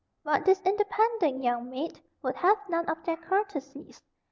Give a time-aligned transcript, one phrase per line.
[0.23, 4.01] But this independent young maid would have none of their courtesies.